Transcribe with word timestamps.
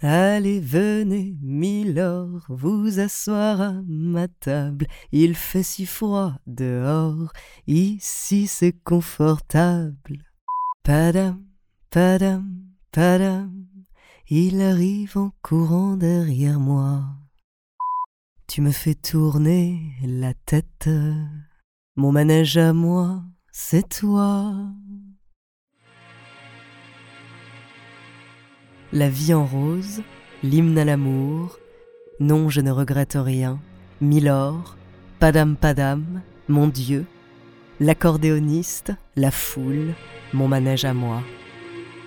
Allez, 0.00 0.60
venez, 0.60 1.36
Milord, 1.42 2.46
vous 2.48 3.00
asseoir 3.00 3.60
à 3.60 3.72
ma 3.84 4.28
table. 4.28 4.86
Il 5.10 5.34
fait 5.34 5.64
si 5.64 5.86
froid 5.86 6.34
dehors, 6.46 7.32
ici 7.66 8.46
c'est 8.46 8.76
confortable. 8.84 10.22
Padam, 10.84 11.44
padam, 11.90 12.46
padam, 12.92 13.66
il 14.28 14.60
arrive 14.60 15.18
en 15.18 15.32
courant 15.42 15.96
derrière 15.96 16.60
moi. 16.60 17.02
Tu 18.46 18.62
me 18.62 18.70
fais 18.70 18.94
tourner 18.94 19.94
la 20.04 20.32
tête, 20.32 20.88
mon 21.96 22.12
manège 22.12 22.56
à 22.56 22.72
moi, 22.72 23.24
c'est 23.50 23.88
toi. 23.88 24.54
La 28.92 29.10
vie 29.10 29.34
en 29.34 29.44
rose, 29.44 30.02
l'hymne 30.42 30.78
à 30.78 30.84
l'amour, 30.84 31.58
non 32.20 32.48
je 32.48 32.62
ne 32.62 32.70
regrette 32.70 33.18
rien, 33.20 33.60
Milord, 34.00 34.78
Padam 35.18 35.56
Padam, 35.56 36.22
mon 36.48 36.68
Dieu, 36.68 37.04
l'accordéoniste, 37.80 38.92
la 39.14 39.30
foule, 39.30 39.92
mon 40.32 40.48
manège 40.48 40.86
à 40.86 40.94
moi. 40.94 41.22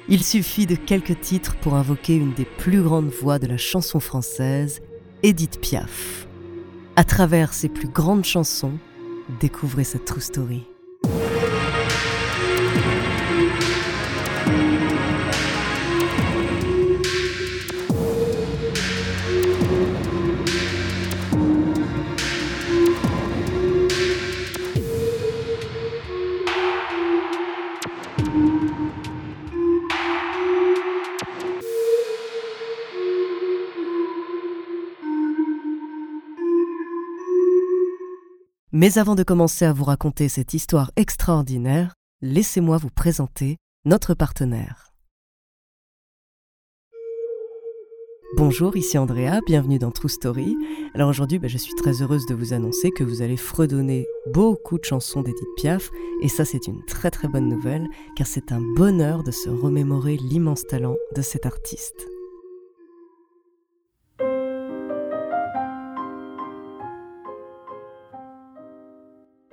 Il 0.09 0.23
suffit 0.23 0.65
de 0.65 0.73
quelques 0.73 1.21
titres 1.21 1.55
pour 1.57 1.75
invoquer 1.75 2.15
une 2.15 2.33
des 2.33 2.45
plus 2.45 2.81
grandes 2.81 3.11
voix 3.11 3.37
de 3.37 3.45
la 3.45 3.57
chanson 3.57 3.99
française, 3.99 4.81
Edith 5.21 5.61
Piaf. 5.61 6.27
À 6.95 7.03
travers 7.03 7.53
ses 7.53 7.69
plus 7.69 7.89
grandes 7.89 8.25
chansons, 8.25 8.73
découvrez 9.39 9.83
sa 9.83 9.99
true 9.99 10.19
story. 10.19 10.70
Mais 38.81 38.97
avant 38.97 39.13
de 39.13 39.21
commencer 39.21 39.63
à 39.63 39.73
vous 39.73 39.83
raconter 39.83 40.27
cette 40.27 40.55
histoire 40.55 40.89
extraordinaire, 40.95 41.93
laissez-moi 42.23 42.77
vous 42.77 42.89
présenter 42.89 43.57
notre 43.85 44.15
partenaire. 44.15 44.87
Bonjour, 48.37 48.75
ici 48.75 48.97
Andrea, 48.97 49.41
bienvenue 49.45 49.77
dans 49.77 49.91
True 49.91 50.09
Story. 50.09 50.57
Alors 50.95 51.11
aujourd'hui, 51.11 51.37
bah, 51.37 51.47
je 51.47 51.59
suis 51.59 51.75
très 51.75 52.01
heureuse 52.01 52.25
de 52.25 52.33
vous 52.33 52.53
annoncer 52.53 52.89
que 52.89 53.03
vous 53.03 53.21
allez 53.21 53.37
fredonner 53.37 54.07
beaucoup 54.33 54.79
de 54.79 54.83
chansons 54.83 55.21
d'Edith 55.21 55.55
Piaf, 55.57 55.91
et 56.23 56.27
ça 56.27 56.43
c'est 56.43 56.65
une 56.65 56.83
très 56.85 57.11
très 57.11 57.27
bonne 57.27 57.49
nouvelle, 57.49 57.87
car 58.15 58.25
c'est 58.25 58.51
un 58.51 58.61
bonheur 58.75 59.21
de 59.21 59.29
se 59.29 59.51
remémorer 59.51 60.17
l'immense 60.17 60.65
talent 60.65 60.95
de 61.15 61.21
cet 61.21 61.45
artiste. 61.45 62.07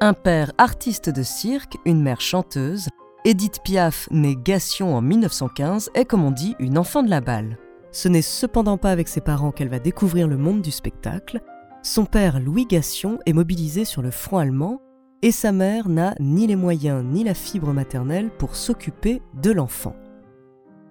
Un 0.00 0.12
père 0.12 0.52
artiste 0.58 1.10
de 1.10 1.24
cirque, 1.24 1.76
une 1.84 2.00
mère 2.00 2.20
chanteuse, 2.20 2.86
Edith 3.24 3.58
Piaf, 3.64 4.08
née 4.12 4.36
Gassion 4.36 4.94
en 4.94 5.02
1915, 5.02 5.90
est 5.94 6.04
comme 6.04 6.22
on 6.22 6.30
dit 6.30 6.54
une 6.60 6.78
enfant 6.78 7.02
de 7.02 7.10
la 7.10 7.20
balle. 7.20 7.58
Ce 7.90 8.06
n'est 8.06 8.22
cependant 8.22 8.78
pas 8.78 8.92
avec 8.92 9.08
ses 9.08 9.20
parents 9.20 9.50
qu'elle 9.50 9.68
va 9.68 9.80
découvrir 9.80 10.28
le 10.28 10.36
monde 10.36 10.62
du 10.62 10.70
spectacle. 10.70 11.40
Son 11.82 12.04
père, 12.04 12.38
Louis 12.38 12.64
Gassion, 12.64 13.18
est 13.26 13.32
mobilisé 13.32 13.84
sur 13.84 14.00
le 14.00 14.12
front 14.12 14.38
allemand 14.38 14.80
et 15.22 15.32
sa 15.32 15.50
mère 15.50 15.88
n'a 15.88 16.14
ni 16.20 16.46
les 16.46 16.54
moyens 16.54 17.04
ni 17.04 17.24
la 17.24 17.34
fibre 17.34 17.72
maternelle 17.72 18.30
pour 18.30 18.54
s'occuper 18.54 19.20
de 19.34 19.50
l'enfant. 19.50 19.96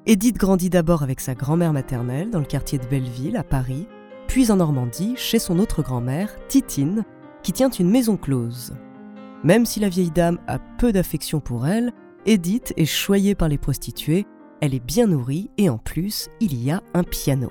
Edith 0.06 0.38
grandit 0.38 0.69
d'abord 0.69 1.01
avec 1.01 1.22
sa 1.22 1.34
grand-mère 1.34 1.72
maternelle 1.72 2.29
dans 2.29 2.40
le 2.40 2.46
quartier 2.46 2.78
de 2.78 2.85
Belleville, 2.88 3.38
à 3.38 3.44
Paris, 3.46 3.88
puis 4.28 4.51
en 4.51 4.57
Normandie, 4.57 5.13
chez 5.16 5.40
son 5.40 5.59
autre 5.59 5.81
grand-mère, 5.81 6.35
Titine, 6.50 7.06
qui 7.41 7.53
tient 7.53 7.69
une 7.69 7.90
maison 7.90 8.17
close. 8.17 8.73
Même 9.47 9.66
si 9.66 9.80
la 9.80 9.88
vieille 9.88 10.12
dame 10.12 10.40
a 10.47 10.59
peu 10.59 10.91
d'affection 10.91 11.40
pour 11.40 11.68
elle, 11.68 11.94
Edith 12.25 12.74
est 12.75 12.84
choyée 12.84 13.34
par 13.34 13.47
les 13.47 13.58
prostituées, 13.58 14.25
elle 14.59 14.75
est 14.75 14.84
bien 14.84 15.08
nourrie 15.08 15.50
et 15.58 15.69
en 15.69 15.78
plus, 15.78 16.28
il 16.41 16.62
y 16.62 16.69
a 16.69 16.84
un 16.94 17.06
piano. 17.06 17.50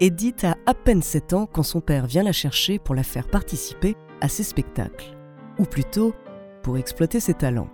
Edith 0.00 0.42
a 0.42 0.56
à 0.66 0.74
peine 0.74 1.02
7 1.02 1.34
ans 1.34 1.46
quand 1.46 1.62
son 1.62 1.80
père 1.80 2.08
vient 2.08 2.24
la 2.24 2.32
chercher 2.32 2.80
pour 2.80 2.96
la 2.96 3.04
faire 3.04 3.28
participer 3.28 3.94
à 4.20 4.28
ses 4.28 4.42
spectacles, 4.42 5.16
ou 5.60 5.66
plutôt 5.66 6.14
pour 6.64 6.78
exploiter 6.78 7.20
ses 7.20 7.34
talents. 7.34 7.70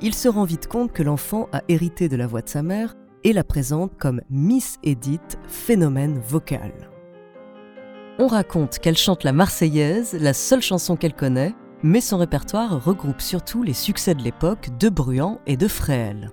Il 0.00 0.14
se 0.14 0.28
rend 0.28 0.44
vite 0.44 0.68
compte 0.68 0.92
que 0.92 1.02
l'enfant 1.02 1.50
a 1.52 1.60
hérité 1.68 2.08
de 2.08 2.16
la 2.16 2.26
voix 2.26 2.40
de 2.40 2.48
sa 2.48 2.62
mère 2.62 2.94
et 3.22 3.34
la 3.34 3.44
présente 3.44 3.98
comme 3.98 4.22
Miss 4.30 4.78
Edith, 4.82 5.38
phénomène 5.46 6.18
vocal. 6.26 6.72
On 8.18 8.28
raconte 8.28 8.78
qu'elle 8.78 8.96
chante 8.96 9.24
la 9.24 9.34
Marseillaise, 9.34 10.16
la 10.18 10.32
seule 10.32 10.62
chanson 10.62 10.96
qu'elle 10.96 11.14
connaît, 11.14 11.54
mais 11.82 12.00
son 12.00 12.18
répertoire 12.18 12.84
regroupe 12.84 13.20
surtout 13.20 13.62
les 13.62 13.72
succès 13.72 14.14
de 14.14 14.22
l'époque 14.22 14.70
de 14.78 14.88
Bruant 14.88 15.40
et 15.46 15.56
de 15.56 15.68
Fréhel. 15.68 16.30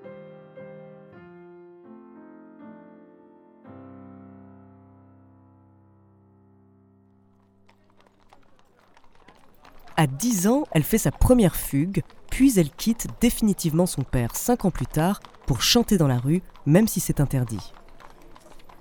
À 9.98 10.08
10 10.08 10.48
ans, 10.48 10.64
elle 10.72 10.84
fait 10.84 10.98
sa 10.98 11.12
première 11.12 11.58
fugue, 11.58 12.04
puis 12.32 12.58
elle 12.58 12.70
quitte 12.70 13.08
définitivement 13.20 13.86
son 13.86 14.04
père 14.04 14.34
5 14.34 14.64
ans 14.64 14.72
plus 14.72 14.88
tard 14.88 15.20
pour 15.46 15.62
chanter 15.62 15.98
dans 15.98 16.08
la 16.08 16.20
rue, 16.20 16.42
même 16.66 16.88
si 16.88 17.02
c'est 17.02 17.20
interdit. 17.20 17.74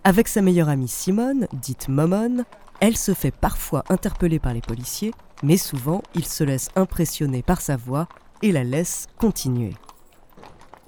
Avec 0.04 0.28
sa 0.28 0.42
meilleure 0.42 0.68
amie 0.68 0.86
Simone, 0.86 1.48
dite 1.52 1.88
Momone, 1.88 2.44
elle 2.80 2.96
se 2.96 3.14
fait 3.14 3.30
parfois 3.30 3.84
interpeller 3.88 4.38
par 4.38 4.54
les 4.54 4.60
policiers, 4.60 5.12
mais 5.42 5.56
souvent 5.56 6.02
il 6.14 6.24
se 6.24 6.44
laisse 6.44 6.68
impressionner 6.76 7.42
par 7.42 7.60
sa 7.60 7.76
voix 7.76 8.08
et 8.42 8.52
la 8.52 8.64
laisse 8.64 9.06
continuer. 9.18 9.74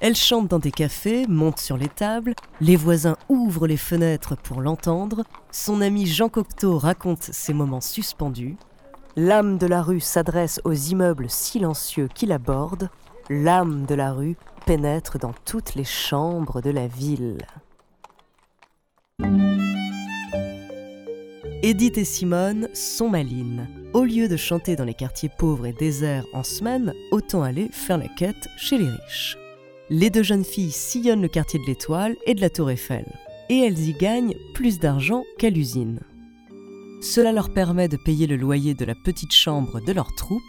Elle 0.00 0.16
chante 0.16 0.48
dans 0.48 0.58
des 0.58 0.70
cafés, 0.70 1.26
monte 1.28 1.58
sur 1.58 1.76
les 1.76 1.88
tables, 1.88 2.34
les 2.62 2.76
voisins 2.76 3.16
ouvrent 3.28 3.66
les 3.66 3.76
fenêtres 3.76 4.34
pour 4.34 4.62
l'entendre, 4.62 5.24
son 5.50 5.82
ami 5.82 6.06
Jean 6.06 6.30
Cocteau 6.30 6.78
raconte 6.78 7.22
ses 7.22 7.52
moments 7.52 7.82
suspendus, 7.82 8.56
l'âme 9.16 9.58
de 9.58 9.66
la 9.66 9.82
rue 9.82 10.00
s'adresse 10.00 10.60
aux 10.64 10.72
immeubles 10.72 11.28
silencieux 11.28 12.08
qui 12.14 12.24
l'abordent, 12.24 12.88
l'âme 13.28 13.84
de 13.84 13.94
la 13.94 14.12
rue 14.12 14.36
pénètre 14.64 15.18
dans 15.18 15.34
toutes 15.44 15.74
les 15.74 15.84
chambres 15.84 16.62
de 16.62 16.70
la 16.70 16.86
ville. 16.86 17.46
Edith 21.62 21.98
et 21.98 22.06
Simone 22.06 22.70
sont 22.72 23.10
malines. 23.10 23.68
Au 23.92 24.04
lieu 24.04 24.28
de 24.28 24.36
chanter 24.38 24.76
dans 24.76 24.84
les 24.86 24.94
quartiers 24.94 25.28
pauvres 25.28 25.66
et 25.66 25.74
déserts 25.74 26.24
en 26.32 26.42
semaine, 26.42 26.94
autant 27.10 27.42
aller 27.42 27.68
faire 27.70 27.98
la 27.98 28.08
quête 28.08 28.48
chez 28.56 28.78
les 28.78 28.88
riches. 28.88 29.36
Les 29.90 30.08
deux 30.08 30.22
jeunes 30.22 30.44
filles 30.44 30.70
sillonnent 30.70 31.20
le 31.20 31.28
quartier 31.28 31.60
de 31.60 31.66
l'Étoile 31.66 32.16
et 32.24 32.32
de 32.32 32.40
la 32.40 32.48
Tour 32.48 32.70
Eiffel. 32.70 33.04
Et 33.50 33.58
elles 33.58 33.78
y 33.78 33.92
gagnent 33.92 34.36
plus 34.54 34.78
d'argent 34.78 35.22
qu'à 35.36 35.50
l'usine. 35.50 36.00
Cela 37.02 37.30
leur 37.30 37.52
permet 37.52 37.88
de 37.88 37.98
payer 37.98 38.26
le 38.26 38.36
loyer 38.36 38.72
de 38.72 38.86
la 38.86 38.94
petite 38.94 39.32
chambre 39.32 39.80
de 39.84 39.92
leur 39.92 40.14
troupe. 40.14 40.40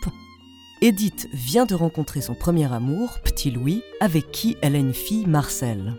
Edith 0.82 1.28
vient 1.34 1.66
de 1.66 1.76
rencontrer 1.76 2.22
son 2.22 2.36
premier 2.36 2.72
amour, 2.72 3.20
Petit 3.22 3.52
Louis, 3.52 3.82
avec 4.00 4.32
qui 4.32 4.56
elle 4.62 4.76
a 4.76 4.80
une 4.80 4.94
fille, 4.94 5.28
Marcel. 5.28 5.94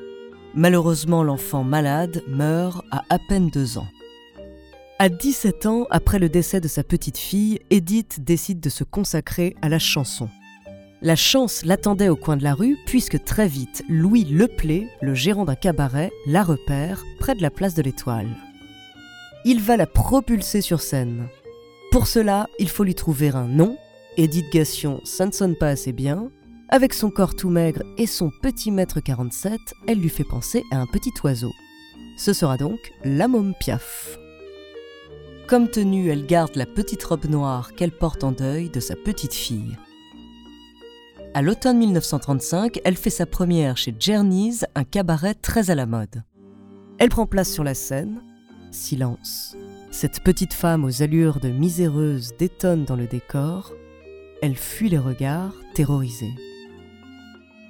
Malheureusement, 0.55 1.23
l'enfant 1.23 1.65
malade 1.65 2.23
meurt 2.29 2.83
à 2.91 3.03
à 3.11 3.19
peine 3.19 3.51
deux 3.51 3.77
ans. 3.77 3.89
À 5.03 5.09
17 5.09 5.67
ans, 5.67 5.87
après 5.91 6.21
le 6.21 6.29
décès 6.29 6.61
de 6.61 6.69
sa 6.69 6.85
petite 6.85 7.19
fille, 7.19 7.59
Edith 7.71 8.23
décide 8.23 8.61
de 8.61 8.69
se 8.69 8.85
consacrer 8.85 9.57
à 9.61 9.69
la 9.69 9.81
chanson. 9.81 10.29
La 11.01 11.17
chance 11.17 11.65
l'attendait 11.65 12.09
au 12.09 12.15
coin 12.15 12.37
de 12.37 12.45
la 12.45 12.55
rue 12.55 12.77
puisque 12.87 13.25
très 13.25 13.49
vite, 13.49 13.83
Louis 13.89 14.23
Leplé, 14.23 14.87
le 15.01 15.13
gérant 15.13 15.45
d'un 15.45 15.57
cabaret, 15.57 16.13
la 16.29 16.45
repère 16.45 17.03
près 17.19 17.35
de 17.35 17.43
la 17.43 17.51
place 17.51 17.75
de 17.75 17.83
l'Étoile. 17.83 18.29
Il 19.45 19.61
va 19.61 19.77
la 19.77 19.89
propulser 19.89 20.61
sur 20.61 20.81
scène. 20.81 21.27
Pour 21.91 22.07
cela, 22.07 22.47
il 22.61 22.69
faut 22.69 22.85
lui 22.85 22.95
trouver 22.95 23.31
un 23.31 23.49
nom. 23.49 23.77
Edith 24.17 24.53
Gassion, 24.53 25.01
ça 25.03 25.27
ne 25.27 25.33
sonne 25.33 25.57
pas 25.57 25.71
assez 25.71 25.91
bien. 25.91 26.31
Avec 26.69 26.95
son 26.95 27.11
corps 27.11 27.35
tout 27.35 27.51
maigre 27.51 27.83
et 27.99 28.07
son 28.07 28.31
petit 28.41 28.71
mètre 28.71 29.01
47, 29.01 29.59
elle 29.89 29.99
lui 29.99 30.11
fait 30.11 30.23
penser 30.23 30.63
à 30.71 30.77
un 30.77 30.87
petit 30.87 31.11
oiseau. 31.25 31.51
Ce 32.17 32.33
sera 32.33 32.57
donc 32.57 32.79
la 33.03 33.27
môme 33.27 33.55
Piaf. 33.59 34.22
Comme 35.53 35.69
tenue, 35.69 36.09
elle 36.09 36.25
garde 36.25 36.57
la 36.57 36.65
petite 36.65 37.05
robe 37.05 37.27
noire 37.27 37.75
qu'elle 37.75 37.91
porte 37.91 38.25
en 38.25 38.33
deuil 38.33 38.71
de 38.71 38.81
sa 38.81 38.97
petite 38.97 39.35
fille. 39.35 39.77
À 41.35 41.43
l'automne 41.43 41.77
1935, 41.77 42.81
elle 42.87 42.97
fait 42.97 43.11
sa 43.11 43.27
première 43.27 43.77
chez 43.77 43.95
Journeys, 44.01 44.65
un 44.75 44.85
cabaret 44.85 45.35
très 45.35 45.71
à 45.71 45.75
la 45.75 45.85
mode. 45.85 46.23
Elle 46.99 47.11
prend 47.11 47.27
place 47.27 47.53
sur 47.53 47.65
la 47.65 47.75
scène. 47.75 48.23
Silence. 48.71 49.55
Cette 49.91 50.21
petite 50.21 50.55
femme 50.55 50.87
aux 50.87 51.03
allures 51.03 51.39
de 51.39 51.51
miséreuse 51.51 52.33
détonne 52.39 52.87
dans 52.87 52.97
le 52.97 53.07
décor. 53.07 53.75
Elle 54.41 54.57
fuit 54.57 54.89
les 54.89 54.97
regards, 54.97 55.53
terrorisée. 55.75 56.33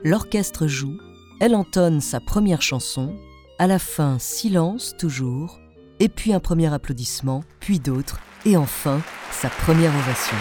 L'orchestre 0.05 0.69
joue, 0.69 0.99
elle 1.41 1.57
entonne 1.57 2.01
sa 2.01 2.21
première 2.21 2.63
chanson, 2.63 3.17
à 3.59 3.67
la 3.67 3.81
fin 3.81 4.21
silence 4.21 4.95
toujours, 4.97 5.59
et 6.03 6.09
puis 6.09 6.33
un 6.33 6.41
premier 6.41 6.67
applaudissement, 6.75 7.45
puis 7.61 7.79
d'autres, 7.79 8.19
et 8.45 8.57
enfin 8.57 9.01
sa 9.31 9.49
première 9.49 9.95
ovation. 9.95 10.37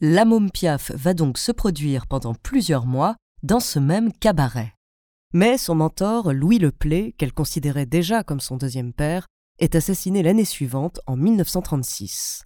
La 0.00 0.24
môme 0.24 0.50
Piaf 0.50 0.90
va 0.90 1.14
donc 1.14 1.38
se 1.38 1.52
produire 1.52 2.08
pendant 2.08 2.34
plusieurs 2.34 2.86
mois 2.86 3.14
dans 3.44 3.60
ce 3.60 3.78
même 3.78 4.12
cabaret. 4.12 4.74
Mais 5.32 5.58
son 5.58 5.76
mentor, 5.76 6.32
Louis 6.32 6.58
Leplay, 6.58 7.14
qu'elle 7.16 7.32
considérait 7.32 7.86
déjà 7.86 8.24
comme 8.24 8.40
son 8.40 8.56
deuxième 8.56 8.92
père, 8.92 9.28
est 9.60 9.76
assassiné 9.76 10.24
l'année 10.24 10.44
suivante, 10.44 10.98
en 11.06 11.16
1936. 11.16 12.42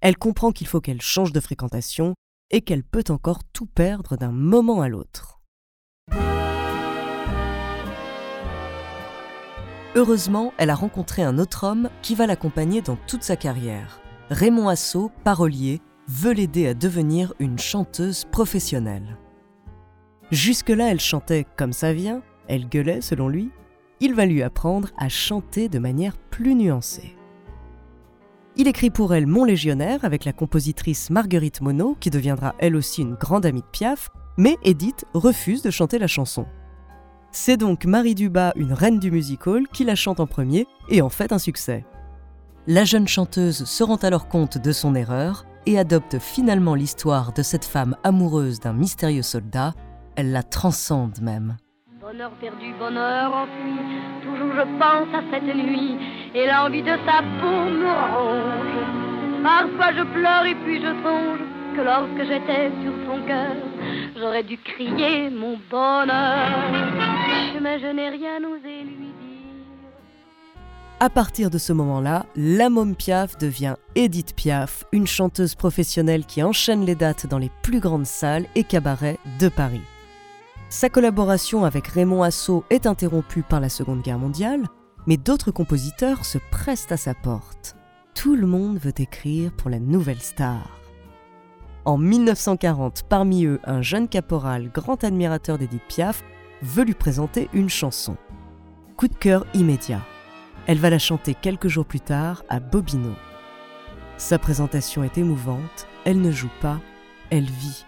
Elle 0.00 0.18
comprend 0.18 0.50
qu'il 0.50 0.66
faut 0.66 0.80
qu'elle 0.80 1.02
change 1.02 1.32
de 1.32 1.38
fréquentation 1.38 2.14
et 2.50 2.62
qu'elle 2.62 2.82
peut 2.82 3.04
encore 3.10 3.44
tout 3.52 3.66
perdre 3.66 4.16
d'un 4.16 4.32
moment 4.32 4.80
à 4.80 4.88
l'autre. 4.88 5.40
Heureusement, 9.96 10.52
elle 10.58 10.70
a 10.70 10.74
rencontré 10.74 11.22
un 11.22 11.38
autre 11.38 11.64
homme 11.64 11.88
qui 12.02 12.16
va 12.16 12.26
l'accompagner 12.26 12.82
dans 12.82 12.96
toute 13.06 13.22
sa 13.22 13.36
carrière. 13.36 14.00
Raymond 14.28 14.68
Assau, 14.68 15.12
parolier, 15.22 15.80
veut 16.08 16.32
l'aider 16.32 16.66
à 16.66 16.74
devenir 16.74 17.32
une 17.38 17.58
chanteuse 17.58 18.24
professionnelle. 18.24 19.16
Jusque-là, 20.32 20.90
elle 20.90 21.00
chantait 21.00 21.46
comme 21.56 21.72
ça 21.72 21.92
vient, 21.92 22.22
elle 22.48 22.68
gueulait 22.68 23.02
selon 23.02 23.28
lui. 23.28 23.50
Il 24.00 24.14
va 24.14 24.26
lui 24.26 24.42
apprendre 24.42 24.88
à 24.98 25.08
chanter 25.08 25.68
de 25.68 25.78
manière 25.78 26.16
plus 26.16 26.56
nuancée. 26.56 27.14
Il 28.56 28.66
écrit 28.66 28.90
pour 28.90 29.14
elle 29.14 29.26
Mon 29.26 29.44
Légionnaire 29.44 30.04
avec 30.04 30.24
la 30.24 30.32
compositrice 30.32 31.10
Marguerite 31.10 31.60
Monod, 31.60 31.98
qui 32.00 32.10
deviendra 32.10 32.54
elle 32.58 32.74
aussi 32.74 33.02
une 33.02 33.14
grande 33.14 33.46
amie 33.46 33.62
de 33.62 33.66
Piaf, 33.66 34.10
mais 34.36 34.56
Edith 34.64 35.04
refuse 35.14 35.62
de 35.62 35.70
chanter 35.70 35.98
la 35.98 36.08
chanson. 36.08 36.46
C'est 37.36 37.56
donc 37.56 37.84
Marie 37.84 38.14
Dubas, 38.14 38.52
une 38.54 38.72
reine 38.72 39.00
du 39.00 39.10
music 39.10 39.48
hall, 39.48 39.66
qui 39.66 39.82
la 39.82 39.96
chante 39.96 40.20
en 40.20 40.26
premier 40.28 40.68
et 40.88 41.02
en 41.02 41.08
fait 41.08 41.32
un 41.32 41.40
succès. 41.40 41.84
La 42.68 42.84
jeune 42.84 43.08
chanteuse 43.08 43.64
se 43.64 43.82
rend 43.82 43.96
alors 43.96 44.28
compte 44.28 44.56
de 44.56 44.70
son 44.70 44.94
erreur 44.94 45.44
et 45.66 45.76
adopte 45.76 46.20
finalement 46.20 46.76
l'histoire 46.76 47.32
de 47.32 47.42
cette 47.42 47.64
femme 47.64 47.96
amoureuse 48.04 48.60
d'un 48.60 48.72
mystérieux 48.72 49.22
soldat. 49.22 49.74
Elle 50.14 50.30
la 50.30 50.44
transcende 50.44 51.20
même. 51.20 51.56
Bonheur 52.00 52.30
perdu, 52.40 52.72
bonheur 52.78 53.34
enfui, 53.34 53.80
toujours 54.22 54.54
je 54.54 54.78
pense 54.78 55.12
à 55.12 55.22
cette 55.32 55.56
nuit 55.56 55.96
et 56.36 56.46
l'envie 56.46 56.82
de 56.82 56.96
sa 57.04 57.18
peau 57.40 57.64
me 57.68 57.90
ronge. 58.14 59.42
Parfois 59.42 59.92
je 59.92 60.04
pleure 60.14 60.46
et 60.46 60.54
puis 60.54 60.80
je 60.80 61.02
songe 61.02 61.40
que 61.74 61.82
lorsque 61.82 62.28
j'étais 62.28 62.70
sur 62.84 62.92
son 63.08 63.26
cœur, 63.26 63.56
j'aurais 64.16 64.44
dû 64.44 64.58
crier 64.58 65.30
mon 65.30 65.58
bonheur 65.70 66.94
mais 67.60 67.80
je 67.80 67.86
n'ai 67.86 68.10
rien 68.10 68.44
osé 68.44 68.82
lui 68.82 69.06
dire. 69.06 69.14
À 71.00 71.10
partir 71.10 71.50
de 71.50 71.58
ce 71.58 71.72
moment-là, 71.72 72.26
la 72.36 72.68
môme 72.68 72.94
Piaf 72.94 73.38
devient 73.38 73.76
Edith 73.94 74.34
Piaf, 74.36 74.84
une 74.92 75.06
chanteuse 75.06 75.54
professionnelle 75.54 76.24
qui 76.24 76.42
enchaîne 76.42 76.84
les 76.84 76.94
dates 76.94 77.26
dans 77.26 77.38
les 77.38 77.50
plus 77.62 77.80
grandes 77.80 78.06
salles 78.06 78.46
et 78.54 78.64
cabarets 78.64 79.18
de 79.40 79.48
Paris. 79.48 79.80
Sa 80.68 80.88
collaboration 80.88 81.64
avec 81.64 81.88
Raymond 81.88 82.22
Assau 82.22 82.64
est 82.70 82.86
interrompue 82.86 83.42
par 83.42 83.60
la 83.60 83.68
Seconde 83.68 84.02
Guerre 84.02 84.18
mondiale, 84.18 84.62
mais 85.06 85.16
d'autres 85.16 85.50
compositeurs 85.50 86.24
se 86.24 86.38
pressent 86.50 86.92
à 86.92 86.96
sa 86.96 87.14
porte. 87.14 87.76
Tout 88.14 88.36
le 88.36 88.46
monde 88.46 88.78
veut 88.78 88.94
écrire 88.98 89.52
pour 89.52 89.70
la 89.70 89.78
nouvelle 89.78 90.20
star. 90.20 90.83
En 91.84 91.98
1940, 91.98 93.02
parmi 93.10 93.44
eux, 93.44 93.60
un 93.64 93.82
jeune 93.82 94.08
caporal, 94.08 94.70
grand 94.72 95.04
admirateur 95.04 95.58
d'Edith 95.58 95.82
Piaf, 95.86 96.24
veut 96.62 96.84
lui 96.84 96.94
présenter 96.94 97.50
une 97.52 97.68
chanson. 97.68 98.16
Coup 98.96 99.08
de 99.08 99.14
cœur 99.14 99.44
immédiat. 99.52 100.00
Elle 100.66 100.78
va 100.78 100.88
la 100.88 100.98
chanter 100.98 101.34
quelques 101.34 101.68
jours 101.68 101.84
plus 101.84 102.00
tard 102.00 102.42
à 102.48 102.58
Bobino. 102.58 103.12
Sa 104.16 104.38
présentation 104.38 105.04
est 105.04 105.18
émouvante, 105.18 105.86
elle 106.06 106.22
ne 106.22 106.30
joue 106.30 106.50
pas, 106.62 106.78
elle 107.30 107.44
vit. 107.44 107.84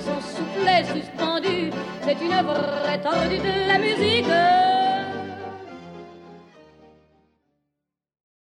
Son 0.00 0.20
soufflet 0.20 0.84
suspendu. 0.84 1.70
C'est 2.02 2.20
une 2.20 2.44
vraie 2.44 3.00
tendue 3.00 3.38
de 3.38 3.68
la 3.68 3.78
musique. 3.78 4.26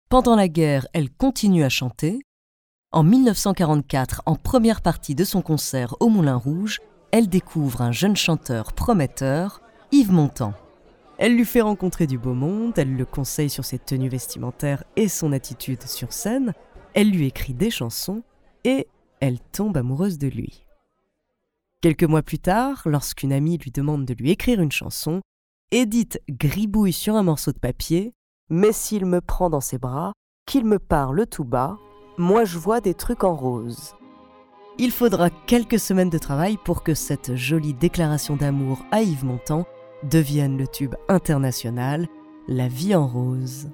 Pendant 0.09 0.35
la 0.35 0.49
guerre, 0.49 0.87
elle 0.93 1.11
continue 1.11 1.65
à 1.65 1.69
chanter. 1.69 2.21
En 2.93 3.05
1944, 3.05 4.23
en 4.27 4.35
première 4.35 4.81
partie 4.81 5.15
de 5.15 5.25
son 5.25 5.43
concert 5.43 5.94
au 6.00 6.09
Moulin 6.09 6.37
Rouge, 6.37 6.81
elle 7.12 7.29
découvre 7.29 7.82
un 7.82 7.93
jeune 7.93 8.17
chanteur 8.17 8.73
prometteur, 8.73 9.61
Yves 9.93 10.12
Montand. 10.12 10.55
Elle 11.19 11.37
lui 11.37 11.44
fait 11.44 11.60
rencontrer 11.60 12.06
du 12.06 12.19
beau 12.19 12.34
monde, 12.34 12.72
elle 12.77 12.96
le 12.96 13.05
conseille 13.05 13.51
sur 13.51 13.65
ses 13.65 13.79
tenues 13.79 14.08
vestimentaires 14.08 14.82
et 14.96 15.08
son 15.08 15.32
attitude 15.32 15.82
sur 15.82 16.13
scène, 16.13 16.55
elle 16.94 17.10
lui 17.10 17.27
écrit 17.27 17.55
des 17.55 17.70
chansons 17.70 18.22
et 18.65 18.89
elle 19.20 19.39
tombe 19.53 19.77
amoureuse 19.77 20.19
de 20.19 20.29
lui. 20.29 20.65
Quelques 21.82 22.05
mois 22.05 22.22
plus 22.22 22.39
tard, 22.39 22.82
lorsqu'une 22.87 23.32
amie 23.32 23.58
lui 23.58 23.70
demande 23.70 24.05
de 24.05 24.15
lui 24.15 24.31
écrire 24.31 24.60
une 24.60 24.72
chanson, 24.72 25.20
Edith 25.70 26.20
gribouille 26.29 26.93
sur 26.93 27.15
un 27.15 27.22
morceau 27.22 27.53
de 27.53 27.58
papier 27.58 28.13
mais 28.51 28.72
s'il 28.72 29.06
me 29.06 29.20
prend 29.20 29.49
dans 29.49 29.60
ses 29.60 29.79
bras, 29.79 30.13
qu'il 30.44 30.67
me 30.67 30.79
parle 30.79 31.27
tout 31.27 31.44
bas, 31.44 31.79
moi 32.19 32.44
je 32.44 32.58
vois 32.58 32.81
des 32.81 32.94
trucs 32.94 33.25
en 33.25 33.34
rose. 33.34 33.94
Il 34.79 34.91
faudra 34.91 35.31
quelques 35.31 35.79
semaines 35.79 36.10
de 36.10 36.19
travail 36.19 36.58
pour 36.65 36.82
que 36.82 36.94
cette 36.94 37.37
jolie 37.37 37.75
déclaration 37.75 38.37
d'amour 38.37 38.84
à 38.91 39.03
Yves 39.03 39.25
Montand 39.25 39.67
devienne 40.03 40.58
le 40.58 40.67
tube 40.67 40.94
international 41.08 42.08
La 42.49 42.67
vie 42.67 42.94
en 42.94 43.06
rose. 43.06 43.70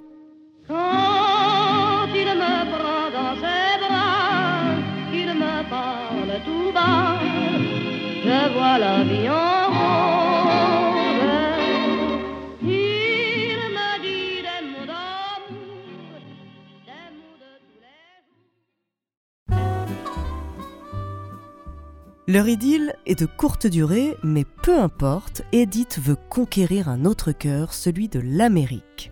Leur 22.29 22.49
idylle 22.49 22.95
est 23.07 23.19
de 23.19 23.25
courte 23.25 23.67
durée, 23.67 24.15
mais 24.23 24.45
peu 24.45 24.79
importe, 24.79 25.43
Edith 25.53 25.99
veut 25.99 26.19
conquérir 26.29 26.91
un 26.91 27.07
autre 27.07 27.33
cœur, 27.33 27.73
celui 27.73 28.09
de 28.09 28.21
l'Amérique. 28.21 29.11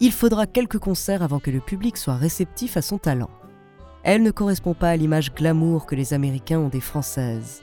Il 0.00 0.10
faudra 0.10 0.46
quelques 0.46 0.78
concerts 0.78 1.22
avant 1.22 1.38
que 1.38 1.52
le 1.52 1.60
public 1.60 1.96
soit 1.96 2.16
réceptif 2.16 2.76
à 2.76 2.82
son 2.82 2.98
talent. 2.98 3.30
Elle 4.02 4.22
ne 4.22 4.32
correspond 4.32 4.74
pas 4.74 4.88
à 4.88 4.96
l'image 4.96 5.32
glamour 5.34 5.86
que 5.86 5.94
les 5.94 6.14
Américains 6.14 6.58
ont 6.58 6.68
des 6.68 6.80
Françaises. 6.80 7.62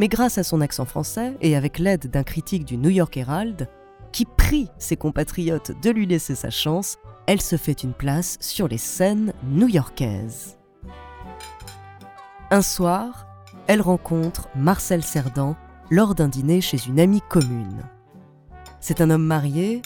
Mais 0.00 0.08
grâce 0.08 0.38
à 0.38 0.44
son 0.44 0.62
accent 0.62 0.86
français 0.86 1.36
et 1.42 1.54
avec 1.54 1.78
l'aide 1.78 2.06
d'un 2.06 2.22
critique 2.22 2.64
du 2.64 2.78
New 2.78 2.88
York 2.88 3.14
Herald, 3.18 3.68
qui 4.12 4.24
prie 4.24 4.70
ses 4.78 4.96
compatriotes 4.96 5.78
de 5.82 5.90
lui 5.90 6.06
laisser 6.06 6.34
sa 6.34 6.48
chance, 6.48 6.96
elle 7.26 7.42
se 7.42 7.56
fait 7.56 7.82
une 7.82 7.92
place 7.92 8.38
sur 8.40 8.66
les 8.66 8.78
scènes 8.78 9.34
new-yorkaises. 9.44 10.56
Un 12.50 12.62
soir, 12.62 13.26
elle 13.66 13.82
rencontre 13.82 14.48
Marcel 14.56 15.02
Cerdan, 15.02 15.54
lors 15.90 16.14
d'un 16.14 16.28
dîner 16.28 16.62
chez 16.62 16.78
une 16.88 16.98
amie 16.98 17.22
commune. 17.28 17.82
C'est 18.80 19.02
un 19.02 19.10
homme 19.10 19.26
marié, 19.26 19.82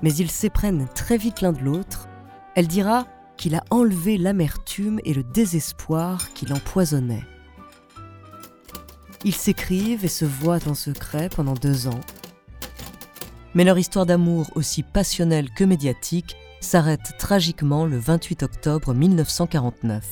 mais 0.00 0.14
ils 0.14 0.30
s'éprennent 0.30 0.88
très 0.94 1.18
vite 1.18 1.42
l'un 1.42 1.52
de 1.52 1.60
l'autre. 1.60 2.08
Elle 2.54 2.66
dira 2.66 3.04
qu'il 3.36 3.54
a 3.54 3.64
enlevé 3.68 4.16
l'amertume 4.16 5.00
et 5.04 5.12
le 5.12 5.22
désespoir 5.22 6.32
qui 6.32 6.46
l'empoisonnaient. 6.46 7.26
Ils 9.24 9.34
s'écrivent 9.34 10.04
et 10.04 10.08
se 10.08 10.24
voient 10.24 10.66
en 10.66 10.74
secret 10.74 11.28
pendant 11.28 11.54
deux 11.54 11.88
ans. 11.88 12.00
Mais 13.54 13.64
leur 13.64 13.78
histoire 13.78 14.06
d'amour, 14.06 14.50
aussi 14.54 14.82
passionnelle 14.82 15.50
que 15.50 15.64
médiatique, 15.64 16.36
s'arrête 16.60 17.12
tragiquement 17.18 17.84
le 17.84 17.98
28 17.98 18.42
octobre 18.42 18.94
1949. 18.94 20.06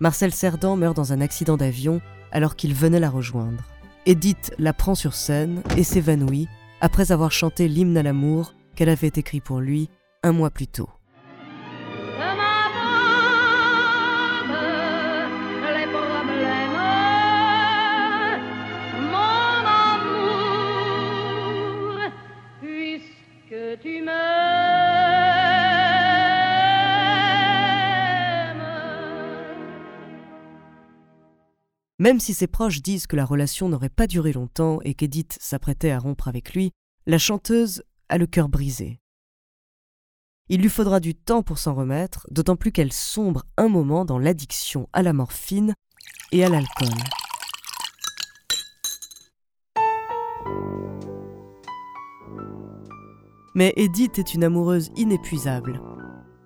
Marcel 0.00 0.32
Cerdan 0.32 0.76
meurt 0.76 0.96
dans 0.96 1.12
un 1.12 1.20
accident 1.20 1.56
d'avion 1.56 2.00
alors 2.32 2.56
qu'il 2.56 2.74
venait 2.74 3.00
la 3.00 3.10
rejoindre. 3.10 3.62
Edith 4.04 4.52
la 4.58 4.72
prend 4.72 4.94
sur 4.94 5.14
scène 5.14 5.62
et 5.76 5.84
s'évanouit 5.84 6.48
après 6.80 7.12
avoir 7.12 7.30
chanté 7.30 7.68
l'hymne 7.68 7.96
à 7.96 8.02
l'amour 8.02 8.54
qu'elle 8.74 8.88
avait 8.88 9.12
écrit 9.14 9.40
pour 9.40 9.60
lui 9.60 9.88
un 10.22 10.32
mois 10.32 10.50
plus 10.50 10.66
tôt. 10.66 10.88
Même 32.02 32.18
si 32.18 32.34
ses 32.34 32.48
proches 32.48 32.82
disent 32.82 33.06
que 33.06 33.14
la 33.14 33.24
relation 33.24 33.68
n'aurait 33.68 33.88
pas 33.88 34.08
duré 34.08 34.32
longtemps 34.32 34.80
et 34.82 34.94
qu'Edith 34.94 35.38
s'apprêtait 35.40 35.92
à 35.92 36.00
rompre 36.00 36.26
avec 36.26 36.52
lui, 36.52 36.72
la 37.06 37.16
chanteuse 37.16 37.84
a 38.08 38.18
le 38.18 38.26
cœur 38.26 38.48
brisé. 38.48 38.98
Il 40.48 40.62
lui 40.62 40.68
faudra 40.68 40.98
du 40.98 41.14
temps 41.14 41.44
pour 41.44 41.58
s'en 41.58 41.74
remettre, 41.74 42.26
d'autant 42.32 42.56
plus 42.56 42.72
qu'elle 42.72 42.92
sombre 42.92 43.44
un 43.56 43.68
moment 43.68 44.04
dans 44.04 44.18
l'addiction 44.18 44.88
à 44.92 45.04
la 45.04 45.12
morphine 45.12 45.74
et 46.32 46.44
à 46.44 46.48
l'alcool. 46.48 46.88
Mais 53.54 53.72
Edith 53.76 54.18
est 54.18 54.34
une 54.34 54.42
amoureuse 54.42 54.90
inépuisable. 54.96 55.80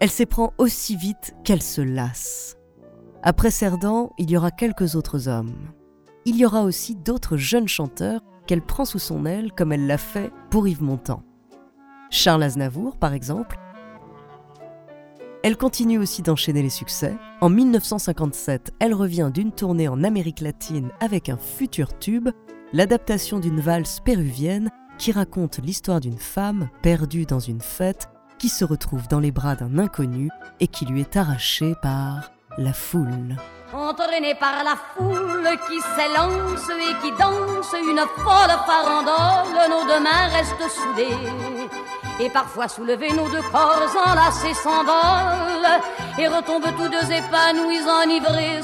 Elle 0.00 0.10
s'éprend 0.10 0.52
aussi 0.58 0.96
vite 0.96 1.34
qu'elle 1.46 1.62
se 1.62 1.80
lasse. 1.80 2.58
Après 3.22 3.50
Cerdan, 3.50 4.10
il 4.18 4.30
y 4.30 4.36
aura 4.36 4.50
quelques 4.50 4.94
autres 4.94 5.28
hommes. 5.28 5.54
Il 6.24 6.36
y 6.36 6.44
aura 6.44 6.62
aussi 6.62 6.94
d'autres 6.94 7.36
jeunes 7.36 7.68
chanteurs 7.68 8.20
qu'elle 8.46 8.62
prend 8.62 8.84
sous 8.84 8.98
son 8.98 9.26
aile 9.26 9.52
comme 9.52 9.72
elle 9.72 9.86
l'a 9.86 9.98
fait 9.98 10.32
pour 10.50 10.68
Yves 10.68 10.82
Montand. 10.82 11.22
Charles 12.10 12.44
Aznavour, 12.44 12.96
par 12.96 13.12
exemple. 13.12 13.58
Elle 15.42 15.56
continue 15.56 15.98
aussi 15.98 16.22
d'enchaîner 16.22 16.62
les 16.62 16.70
succès. 16.70 17.14
En 17.40 17.48
1957, 17.48 18.74
elle 18.80 18.94
revient 18.94 19.30
d'une 19.32 19.52
tournée 19.52 19.88
en 19.88 20.02
Amérique 20.02 20.40
latine 20.40 20.90
avec 21.00 21.28
un 21.28 21.36
futur 21.36 21.96
tube, 21.98 22.28
l'adaptation 22.72 23.38
d'une 23.38 23.60
valse 23.60 24.00
péruvienne 24.00 24.70
qui 24.98 25.12
raconte 25.12 25.58
l'histoire 25.58 26.00
d'une 26.00 26.18
femme 26.18 26.68
perdue 26.82 27.26
dans 27.26 27.38
une 27.38 27.60
fête 27.60 28.08
qui 28.38 28.48
se 28.48 28.64
retrouve 28.64 29.08
dans 29.08 29.20
les 29.20 29.30
bras 29.30 29.54
d'un 29.54 29.78
inconnu 29.78 30.30
et 30.60 30.66
qui 30.66 30.84
lui 30.84 31.00
est 31.00 31.16
arrachée 31.16 31.74
par 31.80 32.30
la 32.58 32.72
foule. 32.72 33.36
Entraîné 33.72 34.34
par 34.34 34.64
la 34.64 34.76
foule 34.94 35.48
qui 35.68 35.80
s'élance 35.80 36.70
et 36.70 36.94
qui 37.02 37.10
danse 37.18 37.74
une 37.74 38.00
folle 38.16 38.56
farandole, 38.66 39.68
nos 39.68 39.84
deux 39.86 40.00
mains 40.00 40.28
restent 40.28 40.70
soudées. 40.70 41.30
Et 42.20 42.30
parfois 42.30 42.68
soulevés, 42.68 43.12
nos 43.12 43.28
deux 43.28 43.42
corps 43.52 43.82
enlacés 44.06 44.54
s'envolent 44.54 45.80
et 46.18 46.28
retombent 46.28 46.74
tous 46.76 46.88
deux 46.88 47.12
épanouis, 47.12 47.82
enivrés. 48.02 48.62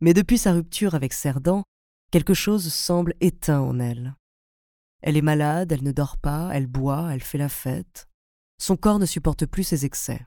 Mais 0.00 0.14
depuis 0.14 0.38
sa 0.38 0.52
rupture 0.52 0.94
avec 0.94 1.12
Cerdan, 1.12 1.62
quelque 2.10 2.34
chose 2.34 2.72
semble 2.72 3.14
éteint 3.20 3.60
en 3.60 3.78
elle. 3.78 4.14
Elle 5.02 5.16
est 5.16 5.22
malade, 5.22 5.72
elle 5.72 5.84
ne 5.84 5.92
dort 5.92 6.16
pas, 6.16 6.50
elle 6.52 6.66
boit, 6.66 7.10
elle 7.12 7.22
fait 7.22 7.38
la 7.38 7.48
fête. 7.48 8.08
Son 8.60 8.76
corps 8.76 8.98
ne 8.98 9.06
supporte 9.06 9.46
plus 9.46 9.64
ses 9.64 9.84
excès. 9.84 10.26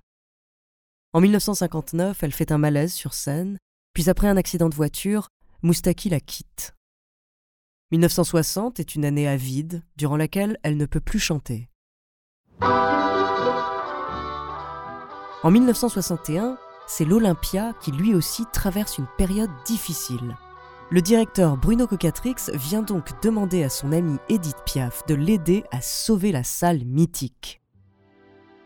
En 1.13 1.19
1959, 1.19 2.23
elle 2.23 2.31
fait 2.31 2.51
un 2.51 2.57
malaise 2.57 2.93
sur 2.93 3.13
scène, 3.13 3.57
puis 3.93 4.09
après 4.09 4.27
un 4.27 4.37
accident 4.37 4.69
de 4.69 4.75
voiture, 4.75 5.27
Moustaki 5.61 6.09
la 6.09 6.21
quitte. 6.21 6.73
1960 7.91 8.79
est 8.79 8.95
une 8.95 9.03
année 9.03 9.27
avide, 9.27 9.83
durant 9.97 10.15
laquelle 10.15 10.57
elle 10.63 10.77
ne 10.77 10.85
peut 10.85 11.01
plus 11.01 11.19
chanter. 11.19 11.69
En 15.43 15.51
1961, 15.51 16.57
c'est 16.87 17.03
l'Olympia 17.03 17.73
qui 17.81 17.91
lui 17.91 18.15
aussi 18.15 18.45
traverse 18.53 18.97
une 18.97 19.07
période 19.17 19.51
difficile. 19.65 20.37
Le 20.93 21.01
directeur 21.01 21.55
Bruno 21.55 21.87
Cocatrix 21.87 22.35
vient 22.53 22.81
donc 22.81 23.11
demander 23.23 23.63
à 23.63 23.69
son 23.69 23.93
amie 23.93 24.17
Edith 24.27 24.57
Piaf 24.65 25.05
de 25.07 25.15
l'aider 25.15 25.63
à 25.71 25.79
sauver 25.79 26.33
la 26.33 26.43
salle 26.43 26.83
mythique. 26.83 27.61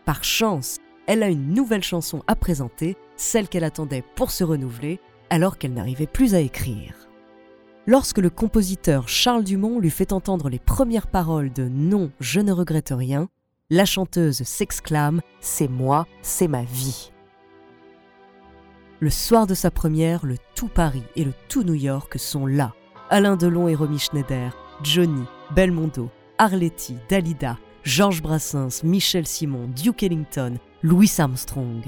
Par 0.04 0.24
chance, 0.24 0.78
elle 1.06 1.22
a 1.22 1.28
une 1.28 1.54
nouvelle 1.54 1.84
chanson 1.84 2.24
à 2.26 2.34
présenter, 2.34 2.96
celle 3.14 3.48
qu'elle 3.48 3.62
attendait 3.62 4.02
pour 4.16 4.32
se 4.32 4.42
renouveler, 4.42 4.98
alors 5.30 5.56
qu'elle 5.56 5.72
n'arrivait 5.72 6.08
plus 6.08 6.34
à 6.34 6.40
écrire. 6.40 7.08
Lorsque 7.86 8.18
le 8.18 8.28
compositeur 8.30 9.08
Charles 9.08 9.44
Dumont 9.44 9.78
lui 9.78 9.90
fait 9.90 10.12
entendre 10.12 10.48
les 10.48 10.58
premières 10.58 11.06
paroles 11.06 11.52
de 11.52 11.68
Non, 11.68 12.10
je 12.18 12.40
ne 12.40 12.50
regrette 12.50 12.92
rien, 12.92 13.28
la 13.70 13.84
chanteuse 13.84 14.42
s'exclame 14.42 15.20
C'est 15.38 15.68
moi, 15.68 16.08
c'est 16.22 16.48
ma 16.48 16.64
vie. 16.64 17.12
Le 19.06 19.10
soir 19.10 19.46
de 19.46 19.54
sa 19.54 19.70
première, 19.70 20.26
le 20.26 20.34
tout 20.56 20.66
Paris 20.66 21.04
et 21.14 21.22
le 21.22 21.32
tout 21.48 21.62
New 21.62 21.74
York 21.74 22.18
sont 22.18 22.44
là. 22.44 22.74
Alain 23.08 23.36
Delon 23.36 23.68
et 23.68 23.76
Romy 23.76 24.00
Schneider, 24.00 24.58
Johnny, 24.82 25.22
Belmondo, 25.54 26.10
Arletty, 26.38 26.96
Dalida, 27.08 27.56
Georges 27.84 28.20
Brassens, 28.20 28.82
Michel 28.82 29.24
Simon, 29.24 29.68
Duke 29.68 30.02
Ellington, 30.02 30.58
Louis 30.82 31.12
Armstrong. 31.18 31.84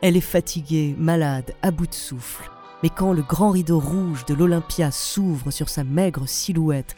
Elle 0.00 0.16
est 0.16 0.20
fatiguée, 0.20 0.94
malade, 0.96 1.56
à 1.60 1.72
bout 1.72 1.88
de 1.88 1.94
souffle. 1.94 2.48
Mais 2.84 2.90
quand 2.90 3.12
le 3.12 3.22
grand 3.22 3.50
rideau 3.50 3.80
rouge 3.80 4.24
de 4.26 4.34
l'Olympia 4.34 4.92
s'ouvre 4.92 5.50
sur 5.50 5.68
sa 5.68 5.82
maigre 5.82 6.28
silhouette, 6.28 6.94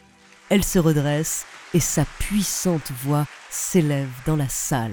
elle 0.49 0.63
se 0.63 0.77
redresse 0.77 1.47
et 1.73 1.79
sa 1.79 2.05
puissante 2.19 2.91
voix 3.03 3.25
s'élève 3.49 4.13
dans 4.27 4.35
la 4.35 4.49
salle. 4.49 4.91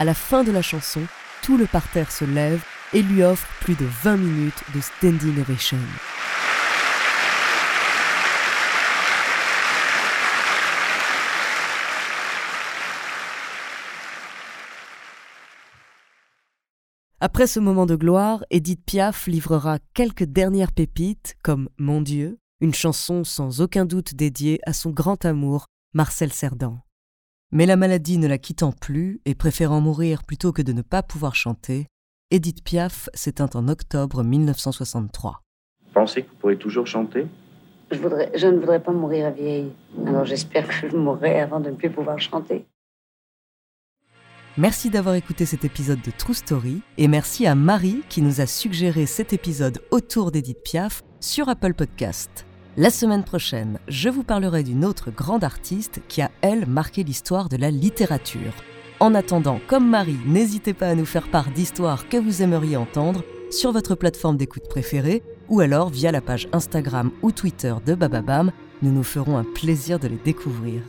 À 0.00 0.04
la 0.06 0.14
fin 0.14 0.44
de 0.44 0.50
la 0.50 0.62
chanson, 0.62 1.02
tout 1.42 1.58
le 1.58 1.66
parterre 1.66 2.10
se 2.10 2.24
lève 2.24 2.64
et 2.94 3.02
lui 3.02 3.22
offre 3.22 3.46
plus 3.60 3.74
de 3.74 3.84
20 3.84 4.16
minutes 4.16 4.64
de 4.74 4.80
standing 4.80 5.38
ovation. 5.42 5.76
Après 17.20 17.46
ce 17.46 17.60
moment 17.60 17.84
de 17.84 17.94
gloire, 17.94 18.42
Edith 18.48 18.82
Piaf 18.86 19.26
livrera 19.26 19.80
quelques 19.92 20.24
dernières 20.24 20.72
pépites 20.72 21.36
comme 21.42 21.68
Mon 21.76 22.00
Dieu, 22.00 22.38
une 22.62 22.72
chanson 22.72 23.22
sans 23.22 23.60
aucun 23.60 23.84
doute 23.84 24.14
dédiée 24.14 24.60
à 24.64 24.72
son 24.72 24.92
grand 24.92 25.26
amour, 25.26 25.66
Marcel 25.92 26.32
Cerdan. 26.32 26.80
Mais 27.52 27.66
la 27.66 27.76
maladie 27.76 28.18
ne 28.18 28.28
la 28.28 28.38
quittant 28.38 28.70
plus 28.70 29.20
et 29.24 29.34
préférant 29.34 29.80
mourir 29.80 30.22
plutôt 30.22 30.52
que 30.52 30.62
de 30.62 30.72
ne 30.72 30.82
pas 30.82 31.02
pouvoir 31.02 31.34
chanter, 31.34 31.86
Edith 32.30 32.62
Piaf 32.62 33.08
s'éteint 33.12 33.50
en 33.54 33.66
octobre 33.66 34.22
1963. 34.22 35.42
Pensez 35.92 36.22
que 36.22 36.28
vous 36.28 36.36
pourrez 36.36 36.56
toujours 36.56 36.86
chanter? 36.86 37.26
Je, 37.90 37.98
voudrais, 37.98 38.30
je 38.36 38.46
ne 38.46 38.58
voudrais 38.58 38.80
pas 38.80 38.92
mourir 38.92 39.32
vieille. 39.32 39.72
Alors 40.06 40.24
j'espère 40.24 40.68
que 40.68 40.88
je 40.88 40.96
mourrai 40.96 41.40
avant 41.40 41.58
de 41.58 41.70
ne 41.70 41.74
plus 41.74 41.90
pouvoir 41.90 42.20
chanter. 42.20 42.66
Merci 44.56 44.90
d'avoir 44.90 45.16
écouté 45.16 45.44
cet 45.44 45.64
épisode 45.64 46.02
de 46.02 46.10
True 46.10 46.34
Story 46.34 46.82
et 46.98 47.08
merci 47.08 47.46
à 47.46 47.56
Marie 47.56 48.02
qui 48.08 48.22
nous 48.22 48.40
a 48.40 48.46
suggéré 48.46 49.06
cet 49.06 49.32
épisode 49.32 49.80
autour 49.90 50.30
d'Edith 50.30 50.62
Piaf 50.62 51.02
sur 51.18 51.48
Apple 51.48 51.74
Podcast. 51.74 52.46
La 52.80 52.88
semaine 52.88 53.24
prochaine, 53.24 53.78
je 53.88 54.08
vous 54.08 54.22
parlerai 54.22 54.62
d'une 54.62 54.86
autre 54.86 55.10
grande 55.10 55.44
artiste 55.44 56.00
qui 56.08 56.22
a, 56.22 56.30
elle, 56.40 56.64
marqué 56.64 57.04
l'histoire 57.04 57.50
de 57.50 57.58
la 57.58 57.70
littérature. 57.70 58.54
En 59.00 59.14
attendant, 59.14 59.60
comme 59.66 59.90
Marie, 59.90 60.16
n'hésitez 60.24 60.72
pas 60.72 60.88
à 60.88 60.94
nous 60.94 61.04
faire 61.04 61.28
part 61.28 61.50
d'histoires 61.50 62.08
que 62.08 62.16
vous 62.16 62.40
aimeriez 62.40 62.78
entendre 62.78 63.22
sur 63.50 63.72
votre 63.72 63.96
plateforme 63.96 64.38
d'écoute 64.38 64.66
préférée 64.66 65.22
ou 65.50 65.60
alors 65.60 65.90
via 65.90 66.10
la 66.10 66.22
page 66.22 66.48
Instagram 66.54 67.10
ou 67.20 67.32
Twitter 67.32 67.74
de 67.84 67.94
Bababam. 67.94 68.50
Nous 68.80 68.92
nous 68.92 69.04
ferons 69.04 69.36
un 69.36 69.44
plaisir 69.44 69.98
de 69.98 70.08
les 70.08 70.16
découvrir. 70.16 70.80